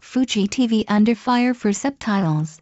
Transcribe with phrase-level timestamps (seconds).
[0.00, 2.58] Fuji TV under fire for subtitles.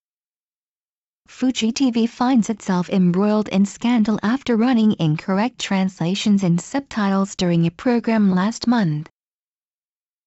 [1.28, 7.70] Fuji TV finds itself embroiled in scandal after running incorrect translations and subtitles during a
[7.70, 9.08] program last month.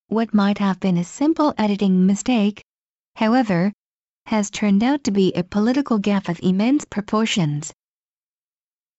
[0.07, 2.63] What might have been a simple editing mistake,
[3.15, 3.71] however,
[4.25, 7.73] has turned out to be a political gaffe of immense proportions.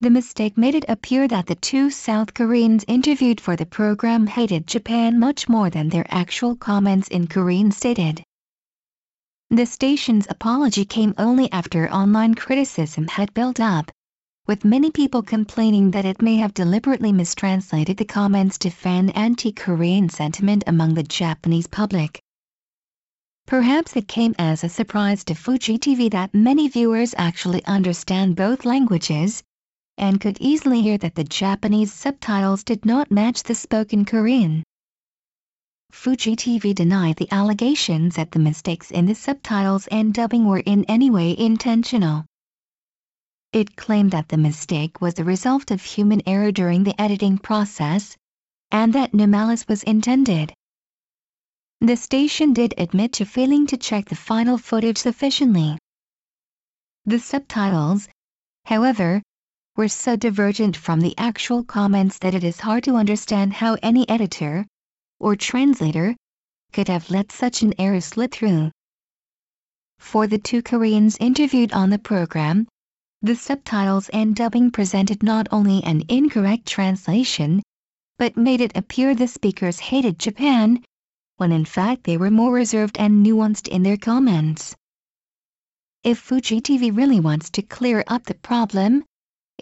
[0.02, 4.66] The mistake made it appear that the two South Koreans interviewed for the program hated
[4.66, 8.24] Japan much more than their actual comments in Korean stated.
[9.50, 13.93] The station's apology came only after online criticism had built up,
[14.48, 20.08] with many people complaining that it may have deliberately mistranslated the comments to fan anti-Korean
[20.08, 22.21] sentiment among the Japanese public.
[23.46, 28.64] Perhaps it came as a surprise to Fuji TV that many viewers actually understand both
[28.64, 29.44] languages,
[29.98, 34.62] and could easily hear that the Japanese subtitles did not match the spoken Korean.
[35.91, 40.84] Fuji TV denied the allegations that the mistakes in the subtitles and dubbing were in
[40.84, 42.24] any way intentional.
[43.52, 48.16] It claimed that the mistake was the result of human error during the editing process,
[48.70, 50.54] and that no malice was intended.
[51.82, 55.77] The station did admit to failing to check the final footage sufficiently.
[57.04, 58.08] The subtitles,
[58.64, 59.20] however,
[59.76, 64.08] were so divergent from the actual comments that it is hard to understand how any
[64.08, 64.66] editor,
[65.18, 66.14] or translator,
[66.72, 68.70] could have let such an error slip through.
[69.98, 72.66] For the two Koreans interviewed on the program,
[73.22, 77.62] the subtitles and dubbing presented not only an incorrect translation,
[78.18, 80.82] but made it appear the speakers hated Japan,
[81.36, 84.74] when in fact they were more reserved and nuanced in their comments.
[86.02, 89.04] If Fuji TV really wants to clear up the problem,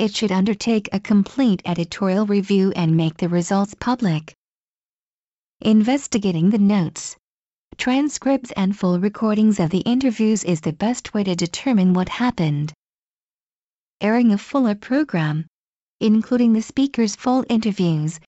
[0.01, 4.35] it should undertake a complete editorial review and make the results public.
[5.61, 7.19] Investigating the notes,
[7.77, 12.73] transcripts and full recordings of the interviews is the best way to determine what happened.
[14.01, 15.47] Airing a fuller program,
[16.01, 18.19] including the speaker's full interviews,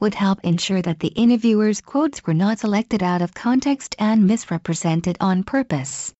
[0.00, 5.16] would help ensure that the interviewer's quotes were not selected out of context and misrepresented
[5.20, 6.12] on purpose.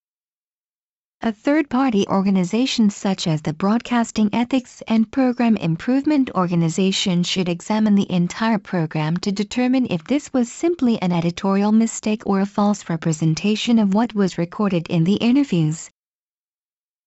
[1.24, 8.10] A third-party organization such as the Broadcasting Ethics and Program Improvement Organization should examine the
[8.10, 13.78] entire program to determine if this was simply an editorial mistake or a false representation
[13.78, 15.88] of what was recorded in the interviews.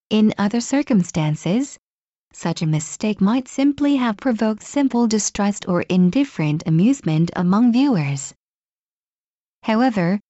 [0.09, 1.77] In other circumstances,
[2.31, 8.33] such a mistake might simply have provoked simple distrust or indifferent amusement among viewers.
[9.63, 10.21] However,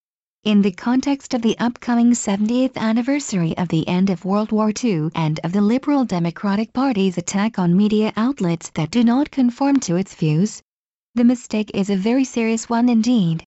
[0.45, 5.09] in the context of the upcoming 70th anniversary of the end of World War II
[5.15, 9.95] and of the Liberal Democratic Party's attack on media outlets that do not conform to
[9.95, 10.61] its views,
[11.15, 13.43] the mistake is a very serious one indeed.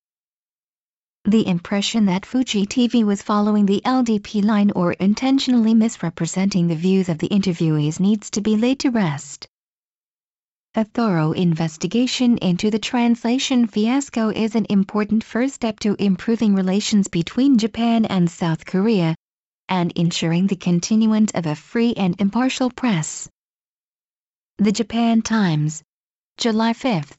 [1.23, 7.07] The impression that Fuji TV was following the LDP line or intentionally misrepresenting the views
[7.07, 9.47] of the interviewees needs to be laid to rest.
[10.75, 17.07] A thorough investigation into the translation fiasco is an important first step to improving relations
[17.07, 19.15] between Japan and South Korea,
[19.67, 23.27] and ensuring the continuance of a free and impartial press.
[24.59, 25.81] The Japan Times,
[26.37, 27.17] July 5